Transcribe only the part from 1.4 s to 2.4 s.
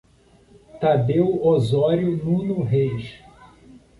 Osório